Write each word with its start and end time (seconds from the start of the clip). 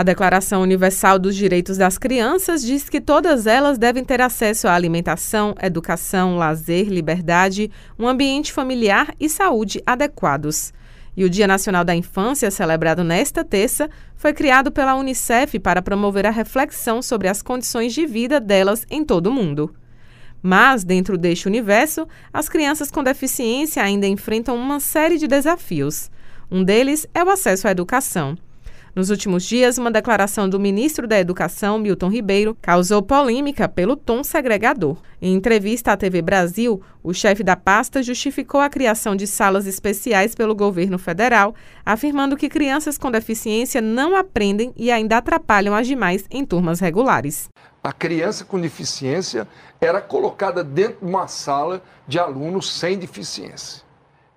A 0.00 0.02
Declaração 0.02 0.62
Universal 0.62 1.18
dos 1.18 1.36
Direitos 1.36 1.76
das 1.76 1.98
Crianças 1.98 2.62
diz 2.62 2.88
que 2.88 3.02
todas 3.02 3.46
elas 3.46 3.76
devem 3.76 4.02
ter 4.02 4.22
acesso 4.22 4.66
à 4.66 4.72
alimentação, 4.72 5.54
educação, 5.60 6.38
lazer, 6.38 6.88
liberdade, 6.88 7.70
um 7.98 8.08
ambiente 8.08 8.50
familiar 8.50 9.14
e 9.20 9.28
saúde 9.28 9.82
adequados. 9.84 10.72
E 11.14 11.22
o 11.22 11.28
Dia 11.28 11.46
Nacional 11.46 11.84
da 11.84 11.94
Infância, 11.94 12.50
celebrado 12.50 13.04
nesta 13.04 13.44
terça, 13.44 13.90
foi 14.16 14.32
criado 14.32 14.72
pela 14.72 14.94
Unicef 14.94 15.58
para 15.58 15.82
promover 15.82 16.24
a 16.24 16.30
reflexão 16.30 17.02
sobre 17.02 17.28
as 17.28 17.42
condições 17.42 17.92
de 17.92 18.06
vida 18.06 18.40
delas 18.40 18.86
em 18.90 19.04
todo 19.04 19.26
o 19.26 19.32
mundo. 19.34 19.74
Mas, 20.42 20.82
dentro 20.82 21.18
deste 21.18 21.46
universo, 21.46 22.08
as 22.32 22.48
crianças 22.48 22.90
com 22.90 23.04
deficiência 23.04 23.82
ainda 23.82 24.06
enfrentam 24.06 24.56
uma 24.56 24.80
série 24.80 25.18
de 25.18 25.28
desafios. 25.28 26.10
Um 26.50 26.64
deles 26.64 27.06
é 27.14 27.22
o 27.22 27.28
acesso 27.28 27.68
à 27.68 27.70
educação. 27.70 28.38
Nos 28.94 29.08
últimos 29.08 29.44
dias, 29.44 29.78
uma 29.78 29.90
declaração 29.90 30.48
do 30.48 30.58
ministro 30.58 31.06
da 31.06 31.18
Educação, 31.18 31.78
Milton 31.78 32.08
Ribeiro, 32.08 32.56
causou 32.60 33.00
polêmica 33.00 33.68
pelo 33.68 33.94
tom 33.94 34.24
segregador. 34.24 34.96
Em 35.22 35.32
entrevista 35.32 35.92
à 35.92 35.96
TV 35.96 36.20
Brasil, 36.20 36.82
o 37.00 37.14
chefe 37.14 37.44
da 37.44 37.54
pasta 37.54 38.02
justificou 38.02 38.60
a 38.60 38.68
criação 38.68 39.14
de 39.14 39.28
salas 39.28 39.66
especiais 39.66 40.34
pelo 40.34 40.56
governo 40.56 40.98
federal, 40.98 41.54
afirmando 41.86 42.36
que 42.36 42.48
crianças 42.48 42.98
com 42.98 43.12
deficiência 43.12 43.80
não 43.80 44.16
aprendem 44.16 44.72
e 44.76 44.90
ainda 44.90 45.18
atrapalham 45.18 45.74
as 45.74 45.86
demais 45.86 46.24
em 46.28 46.44
turmas 46.44 46.80
regulares. 46.80 47.48
A 47.82 47.92
criança 47.92 48.44
com 48.44 48.60
deficiência 48.60 49.46
era 49.80 50.00
colocada 50.00 50.64
dentro 50.64 50.98
de 51.00 51.06
uma 51.06 51.28
sala 51.28 51.80
de 52.08 52.18
alunos 52.18 52.72
sem 52.76 52.98
deficiência. 52.98 53.82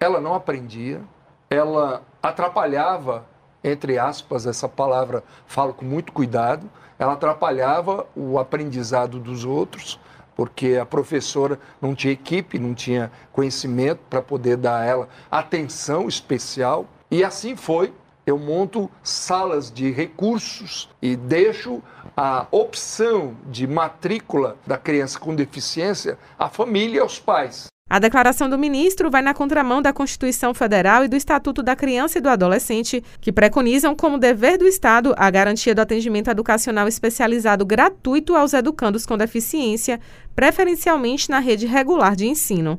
Ela 0.00 0.20
não 0.20 0.34
aprendia, 0.34 1.02
ela 1.50 2.02
atrapalhava 2.22 3.26
entre 3.62 3.98
aspas, 3.98 4.46
essa 4.46 4.68
palavra 4.68 5.22
falo 5.46 5.74
com 5.74 5.84
muito 5.84 6.12
cuidado, 6.12 6.68
ela 6.98 7.12
atrapalhava 7.12 8.06
o 8.14 8.38
aprendizado 8.38 9.18
dos 9.18 9.44
outros, 9.44 9.98
porque 10.36 10.78
a 10.80 10.86
professora 10.86 11.58
não 11.80 11.94
tinha 11.94 12.12
equipe, 12.12 12.58
não 12.58 12.74
tinha 12.74 13.10
conhecimento 13.32 14.00
para 14.08 14.22
poder 14.22 14.56
dar 14.56 14.80
a 14.80 14.84
ela 14.84 15.08
atenção 15.30 16.08
especial. 16.08 16.86
E 17.10 17.24
assim 17.24 17.56
foi. 17.56 17.92
Eu 18.24 18.38
monto 18.38 18.90
salas 19.02 19.70
de 19.70 19.90
recursos 19.90 20.90
e 21.00 21.16
deixo 21.16 21.82
a 22.14 22.46
opção 22.50 23.34
de 23.46 23.66
matrícula 23.66 24.56
da 24.66 24.76
criança 24.76 25.18
com 25.18 25.34
deficiência 25.34 26.18
à 26.38 26.48
família 26.50 26.98
e 26.98 27.00
aos 27.00 27.18
pais. 27.18 27.68
A 27.90 27.98
declaração 27.98 28.50
do 28.50 28.58
ministro 28.58 29.10
vai 29.10 29.22
na 29.22 29.32
contramão 29.32 29.80
da 29.80 29.94
Constituição 29.94 30.52
Federal 30.52 31.04
e 31.04 31.08
do 31.08 31.16
Estatuto 31.16 31.62
da 31.62 31.74
Criança 31.74 32.18
e 32.18 32.20
do 32.20 32.28
Adolescente, 32.28 33.02
que 33.18 33.32
preconizam 33.32 33.94
como 33.94 34.18
dever 34.18 34.58
do 34.58 34.66
Estado 34.66 35.14
a 35.16 35.30
garantia 35.30 35.74
do 35.74 35.80
atendimento 35.80 36.28
educacional 36.28 36.86
especializado 36.86 37.64
gratuito 37.64 38.36
aos 38.36 38.52
educandos 38.52 39.06
com 39.06 39.16
deficiência, 39.16 39.98
preferencialmente 40.36 41.30
na 41.30 41.38
rede 41.38 41.64
regular 41.64 42.14
de 42.14 42.26
ensino. 42.26 42.78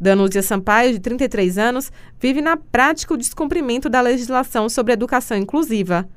Danúzia 0.00 0.42
Sampaio, 0.42 0.92
de 0.92 1.00
33 1.00 1.58
anos, 1.58 1.92
vive 2.18 2.40
na 2.40 2.56
prática 2.56 3.12
o 3.12 3.18
descumprimento 3.18 3.90
da 3.90 4.00
legislação 4.00 4.70
sobre 4.70 4.94
educação 4.94 5.36
inclusiva. 5.36 6.08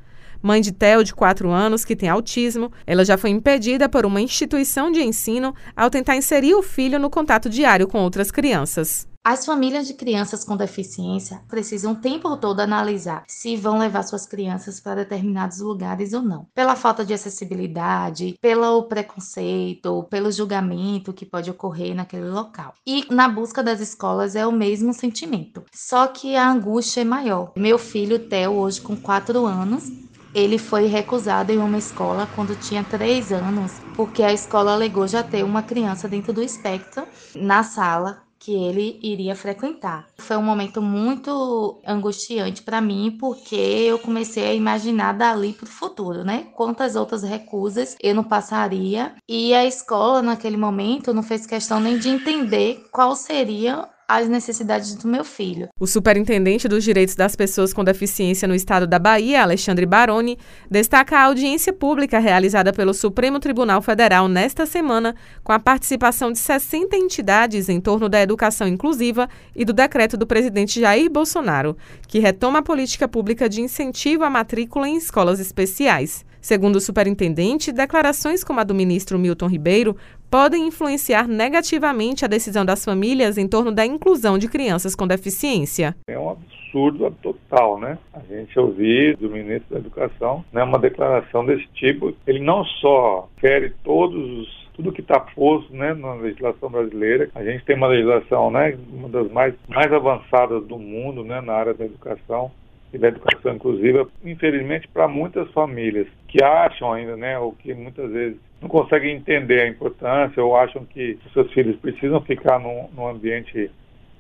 Mãe 0.41 0.61
de 0.61 0.71
Theo, 0.71 1.03
de 1.03 1.13
4 1.13 1.49
anos, 1.49 1.83
que 1.83 1.95
tem 1.95 2.07
autismo, 2.07 2.71
ela 2.87 3.03
já 3.03 3.17
foi 3.17 3.29
impedida 3.29 3.89
por 3.89 4.05
uma 4.05 4.21
instituição 4.21 4.89
de 4.89 5.01
ensino 5.01 5.53
ao 5.75 5.89
tentar 5.89 6.15
inserir 6.15 6.55
o 6.55 6.63
filho 6.63 6.97
no 6.97 7.09
contato 7.09 7.49
diário 7.49 7.87
com 7.87 7.99
outras 7.99 8.31
crianças. 8.31 9.07
As 9.21 9.45
famílias 9.45 9.85
de 9.85 9.93
crianças 9.93 10.45
com 10.45 10.55
deficiência 10.55 11.41
precisam 11.49 11.91
o 11.91 11.95
tempo 11.97 12.37
todo 12.37 12.61
analisar 12.61 13.23
se 13.27 13.57
vão 13.57 13.77
levar 13.77 14.03
suas 14.03 14.25
crianças 14.25 14.79
para 14.79 15.03
determinados 15.03 15.59
lugares 15.59 16.13
ou 16.13 16.21
não. 16.21 16.47
Pela 16.55 16.73
falta 16.73 17.03
de 17.03 17.13
acessibilidade, 17.13 18.35
pelo 18.41 18.83
preconceito, 18.83 20.07
pelo 20.09 20.31
julgamento 20.31 21.11
que 21.11 21.25
pode 21.25 21.51
ocorrer 21.51 21.93
naquele 21.93 22.29
local. 22.29 22.73
E 22.87 23.05
na 23.13 23.27
busca 23.27 23.61
das 23.61 23.81
escolas 23.81 24.37
é 24.37 24.47
o 24.47 24.53
mesmo 24.53 24.93
sentimento, 24.93 25.65
só 25.75 26.07
que 26.07 26.37
a 26.37 26.49
angústia 26.49 27.01
é 27.01 27.05
maior. 27.05 27.51
Meu 27.57 27.77
filho 27.77 28.19
Theo, 28.19 28.53
hoje 28.53 28.79
com 28.79 28.95
4 28.95 29.45
anos, 29.45 29.91
ele 30.33 30.57
foi 30.57 30.85
recusado 30.87 31.51
em 31.51 31.57
uma 31.57 31.77
escola 31.77 32.27
quando 32.27 32.55
tinha 32.55 32.83
três 32.83 33.31
anos, 33.31 33.81
porque 33.93 34.23
a 34.23 34.33
escola 34.33 34.73
alegou 34.73 35.07
já 35.07 35.23
ter 35.23 35.43
uma 35.43 35.63
criança 35.63 36.07
dentro 36.07 36.33
do 36.33 36.41
espectro 36.41 37.07
na 37.35 37.63
sala 37.63 38.23
que 38.39 38.53
ele 38.53 38.97
iria 39.03 39.35
frequentar. 39.35 40.07
Foi 40.17 40.37
um 40.37 40.41
momento 40.41 40.81
muito 40.81 41.81
angustiante 41.85 42.63
para 42.63 42.79
mim, 42.79 43.17
porque 43.19 43.55
eu 43.55 43.99
comecei 43.99 44.47
a 44.47 44.53
imaginar 44.53 45.13
dali 45.13 45.51
para 45.51 45.65
o 45.65 45.69
futuro, 45.69 46.23
né? 46.23 46.47
Quantas 46.55 46.95
outras 46.95 47.21
recusas 47.21 47.97
eu 48.01 48.15
não 48.15 48.23
passaria. 48.23 49.13
E 49.27 49.53
a 49.53 49.65
escola, 49.65 50.21
naquele 50.21 50.55
momento, 50.55 51.13
não 51.13 51.21
fez 51.21 51.45
questão 51.45 51.81
nem 51.81 51.99
de 51.99 52.07
entender 52.07 52.87
qual 52.91 53.13
seria 53.15 53.89
às 54.09 54.27
necessidades 54.27 54.95
do 54.95 55.07
meu 55.07 55.23
filho. 55.23 55.69
O 55.79 55.85
superintendente 55.85 56.67
dos 56.67 56.83
direitos 56.83 57.13
das 57.13 57.35
pessoas 57.35 57.71
com 57.71 57.83
deficiência 57.83 58.47
no 58.47 58.55
estado 58.55 58.87
da 58.87 58.97
Bahia, 58.97 59.43
Alexandre 59.43 59.85
Baroni, 59.85 60.35
destaca 60.69 61.15
a 61.15 61.25
audiência 61.25 61.71
pública 61.71 62.17
realizada 62.17 62.73
pelo 62.73 62.91
Supremo 62.91 63.39
Tribunal 63.39 63.83
Federal 63.83 64.27
nesta 64.27 64.65
semana, 64.65 65.15
com 65.43 65.51
a 65.51 65.59
participação 65.59 66.31
de 66.31 66.39
60 66.39 66.97
entidades 66.97 67.69
em 67.69 67.79
torno 67.79 68.09
da 68.09 68.19
educação 68.19 68.67
inclusiva 68.67 69.29
e 69.55 69.63
do 69.63 69.73
decreto 69.73 70.17
do 70.17 70.25
presidente 70.25 70.79
Jair 70.79 71.07
Bolsonaro, 71.07 71.77
que 72.07 72.17
retoma 72.17 72.59
a 72.59 72.63
política 72.63 73.07
pública 73.07 73.47
de 73.47 73.61
incentivo 73.61 74.23
à 74.23 74.29
matrícula 74.29 74.89
em 74.89 74.97
escolas 74.97 75.39
especiais. 75.39 76.25
Segundo 76.41 76.77
o 76.77 76.81
superintendente, 76.81 77.71
declarações 77.71 78.45
como 78.45 78.61
a 78.61 78.63
do 78.63 78.73
ministro 78.73 79.19
Milton 79.19 79.47
Ribeiro 79.47 79.97
podem 80.29 80.67
influenciar 80.67 81.27
negativamente 81.27 82.23
a 82.23 82.27
decisão 82.27 82.63
das 82.63 82.85
famílias 82.85 83.37
em 83.37 83.47
torno 83.47 83.71
da 83.71 83.85
inclusão 83.85 84.37
de 84.37 84.47
crianças 84.47 84.95
com 84.95 85.07
deficiência. 85.07 85.95
É 86.07 86.17
um 86.17 86.29
absurdo 86.29 87.09
total, 87.21 87.79
né? 87.79 87.97
A 88.13 88.19
gente 88.19 88.57
ouvir 88.59 89.17
do 89.17 89.29
ministro 89.29 89.73
da 89.73 89.79
Educação 89.79 90.45
né, 90.51 90.63
uma 90.63 90.77
declaração 90.77 91.45
desse 91.45 91.67
tipo. 91.73 92.13
Ele 92.27 92.39
não 92.39 92.63
só 92.63 93.27
fere 93.39 93.73
todos 93.83 94.39
os 94.39 94.59
tudo 94.79 94.93
que 94.93 95.01
está 95.01 95.19
posto 95.19 95.75
né, 95.75 95.93
na 95.93 96.13
legislação 96.13 96.69
brasileira. 96.69 97.29
A 97.35 97.43
gente 97.43 97.65
tem 97.65 97.75
uma 97.75 97.87
legislação, 97.87 98.49
né, 98.49 98.77
uma 98.93 99.09
das 99.09 99.29
mais, 99.29 99.53
mais 99.67 99.91
avançadas 99.91 100.65
do 100.67 100.79
mundo 100.79 101.21
né, 101.21 101.41
na 101.41 101.51
área 101.51 101.73
da 101.73 101.83
educação 101.83 102.49
e 102.93 102.97
da 102.97 103.09
educação 103.09 103.55
inclusiva, 103.55 104.07
infelizmente 104.23 104.87
para 104.87 105.07
muitas 105.07 105.49
famílias 105.51 106.07
que 106.27 106.43
acham 106.43 106.91
ainda, 106.91 107.15
né, 107.15 107.37
ou 107.37 107.53
que 107.53 107.73
muitas 107.73 108.11
vezes 108.11 108.37
não 108.61 108.67
conseguem 108.67 109.15
entender 109.15 109.61
a 109.61 109.67
importância 109.67 110.43
ou 110.43 110.55
acham 110.55 110.85
que 110.85 111.17
seus 111.33 111.51
filhos 111.53 111.75
precisam 111.77 112.21
ficar 112.21 112.59
num, 112.59 112.89
num 112.95 113.07
ambiente 113.07 113.69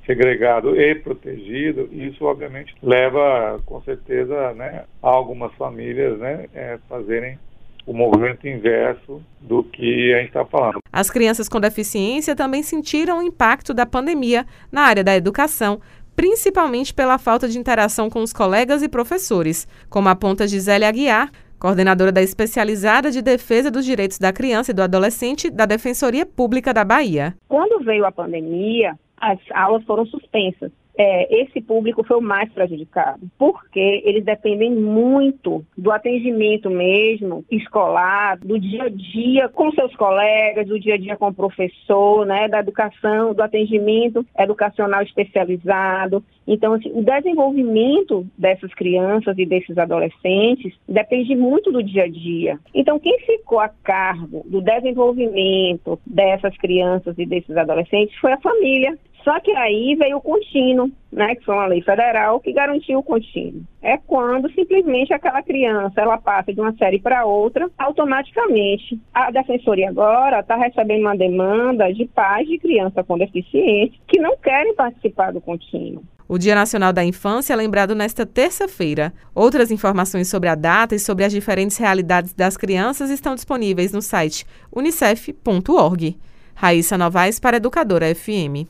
segregado 0.05 0.79
e 0.79 0.95
protegido, 0.95 1.87
isso 1.91 2.25
obviamente 2.25 2.73
leva 2.81 3.61
com 3.65 3.79
certeza 3.81 4.53
né, 4.53 4.85
a 5.03 5.07
algumas 5.07 5.53
famílias 5.53 6.17
né, 6.17 6.47
é, 6.53 6.79
fazerem 6.89 7.37
o 7.85 7.93
movimento 7.93 8.47
inverso 8.47 9.21
do 9.39 9.63
que 9.63 10.13
a 10.13 10.17
gente 10.17 10.27
está 10.27 10.45
falando. 10.45 10.79
As 10.91 11.09
crianças 11.09 11.49
com 11.49 11.59
deficiência 11.59 12.35
também 12.35 12.61
sentiram 12.61 13.19
o 13.19 13.23
impacto 13.23 13.73
da 13.73 13.85
pandemia 13.85 14.45
na 14.71 14.81
área 14.81 15.03
da 15.03 15.15
educação, 15.15 15.81
principalmente 16.19 16.93
pela 16.93 17.17
falta 17.17 17.47
de 17.47 17.57
interação 17.57 18.09
com 18.09 18.21
os 18.21 18.33
colegas 18.33 18.83
e 18.83 18.89
professores, 18.89 19.65
como 19.89 20.09
aponta 20.09 20.45
Gisele 20.45 20.83
Aguiar, 20.83 21.31
coordenadora 21.57 22.11
da 22.11 22.21
Especializada 22.21 23.09
de 23.09 23.21
Defesa 23.21 23.71
dos 23.71 23.85
Direitos 23.85 24.19
da 24.19 24.33
Criança 24.33 24.71
e 24.71 24.73
do 24.73 24.81
Adolescente 24.81 25.49
da 25.49 25.65
Defensoria 25.65 26.25
Pública 26.25 26.73
da 26.73 26.83
Bahia. 26.83 27.37
Quando 27.47 27.81
veio 27.85 28.05
a 28.05 28.11
pandemia, 28.11 28.99
as 29.15 29.39
aulas 29.53 29.81
foram 29.85 30.05
suspensas 30.07 30.73
é, 30.99 31.43
esse 31.43 31.61
público 31.61 32.03
foi 32.03 32.17
o 32.17 32.21
mais 32.21 32.51
prejudicado, 32.51 33.21
porque 33.37 34.01
eles 34.03 34.25
dependem 34.25 34.75
muito 34.75 35.65
do 35.77 35.93
atendimento 35.93 36.69
mesmo 36.69 37.45
escolar, 37.49 38.37
do 38.37 38.59
dia 38.59 38.83
a 38.83 38.89
dia 38.89 39.47
com 39.47 39.71
seus 39.71 39.95
colegas, 39.95 40.67
do 40.67 40.77
dia 40.77 40.95
a 40.95 40.97
dia 40.97 41.15
com 41.15 41.29
o 41.29 41.33
professor, 41.33 42.25
né, 42.25 42.49
da 42.49 42.59
educação, 42.59 43.33
do 43.33 43.41
atendimento 43.41 44.25
educacional 44.37 45.01
especializado. 45.01 46.21
Então, 46.45 46.73
assim, 46.73 46.91
o 46.93 47.01
desenvolvimento 47.01 48.27
dessas 48.37 48.73
crianças 48.73 49.37
e 49.37 49.45
desses 49.45 49.77
adolescentes 49.77 50.73
depende 50.85 51.33
muito 51.33 51.71
do 51.71 51.81
dia 51.81 52.03
a 52.03 52.09
dia. 52.09 52.59
Então, 52.73 52.99
quem 52.99 53.17
ficou 53.19 53.61
a 53.61 53.69
cargo 53.69 54.43
do 54.45 54.59
desenvolvimento 54.59 55.97
dessas 56.05 56.57
crianças 56.57 57.17
e 57.17 57.25
desses 57.25 57.55
adolescentes 57.55 58.17
foi 58.17 58.33
a 58.33 58.41
família. 58.41 58.97
Só 59.23 59.39
que 59.39 59.51
aí 59.51 59.95
veio 59.95 60.17
o 60.17 60.21
contínuo, 60.21 60.89
né, 61.11 61.35
que 61.35 61.43
foi 61.43 61.55
uma 61.55 61.65
lei 61.65 61.81
federal 61.81 62.39
que 62.39 62.53
garantiu 62.53 62.99
o 62.99 63.03
contínuo. 63.03 63.61
É 63.81 63.97
quando 63.97 64.51
simplesmente 64.53 65.13
aquela 65.13 65.41
criança 65.41 66.01
ela 66.01 66.17
passa 66.17 66.53
de 66.53 66.59
uma 66.59 66.73
série 66.73 66.99
para 66.99 67.25
outra 67.25 67.69
automaticamente. 67.77 68.99
A 69.13 69.31
defensoria 69.31 69.89
agora 69.89 70.39
está 70.39 70.55
recebendo 70.55 71.01
uma 71.01 71.17
demanda 71.17 71.91
de 71.93 72.05
pais 72.05 72.47
de 72.47 72.57
criança 72.57 73.03
com 73.03 73.17
deficiência 73.17 73.99
que 74.07 74.19
não 74.19 74.37
querem 74.37 74.73
participar 74.75 75.33
do 75.33 75.41
contínuo. 75.41 76.03
O 76.27 76.37
Dia 76.37 76.53
Nacional 76.53 76.93
da 76.93 77.03
Infância 77.03 77.53
é 77.53 77.55
lembrado 77.55 77.95
nesta 77.95 78.23
terça-feira. 78.23 79.11
Outras 79.33 79.71
informações 79.71 80.27
sobre 80.27 80.47
a 80.47 80.53
data 80.53 80.93
e 80.93 80.99
sobre 80.99 81.25
as 81.25 81.31
diferentes 81.31 81.77
realidades 81.77 82.33
das 82.33 82.55
crianças 82.55 83.09
estão 83.09 83.33
disponíveis 83.33 83.91
no 83.91 84.01
site 84.01 84.45
unicef.org. 84.71 86.15
Raíssa 86.53 86.99
Novaes 86.99 87.39
para 87.39 87.57
Educadora 87.57 88.13
FM. 88.13 88.69